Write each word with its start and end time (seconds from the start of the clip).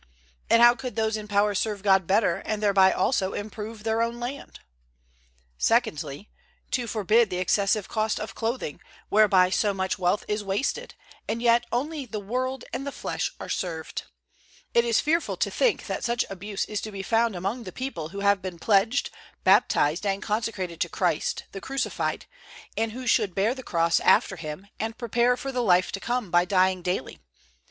And 0.49 0.63
how 0.63 0.73
could 0.73 0.95
those 0.95 1.15
in 1.15 1.27
power 1.27 1.53
serve 1.53 1.83
God 1.83 2.07
better 2.07 2.37
and 2.37 2.59
thereby 2.63 2.91
also 2.91 3.33
improve 3.33 3.83
their 3.83 4.01
own 4.01 4.19
land? 4.19 4.59
Secondly, 5.59 6.27
to 6.71 6.87
forbid 6.87 7.29
the 7.29 7.37
excessive 7.37 7.87
cost 7.87 8.19
of 8.19 8.33
clothing, 8.33 8.81
whereby 9.09 9.51
so 9.51 9.75
much 9.75 9.99
wealth 9.99 10.25
is 10.27 10.43
wasted, 10.43 10.95
and 11.27 11.39
yet 11.39 11.67
only 11.71 12.07
the 12.07 12.19
world 12.19 12.63
and 12.73 12.87
the 12.87 12.91
flesh 12.91 13.29
are 13.39 13.47
served; 13.47 14.05
it 14.73 14.83
is 14.83 14.99
fearful 14.99 15.37
to 15.37 15.51
think 15.51 15.85
that 15.85 16.03
such 16.03 16.25
abuse 16.31 16.65
is 16.65 16.81
to 16.81 16.91
be 16.91 17.03
found 17.03 17.35
among 17.35 17.61
the 17.61 17.71
people 17.71 18.09
who 18.09 18.21
have 18.21 18.41
been 18.41 18.57
pledged, 18.57 19.11
baptised 19.43 20.03
and 20.03 20.23
consecrated 20.23 20.81
to 20.81 20.89
Christ, 20.89 21.43
the 21.51 21.61
Crucified, 21.61 22.25
and 22.75 22.91
who 22.91 23.05
should 23.05 23.35
bear 23.35 23.53
the 23.53 23.61
Cross 23.61 23.99
after 23.99 24.35
Him 24.37 24.65
and 24.79 24.97
prepare 24.97 25.37
for 25.37 25.51
the 25.51 25.61
life 25.61 25.91
to 25.91 25.99
come 25.99 26.31
by 26.31 26.43
dying 26.43 26.81
daily. 26.81 27.19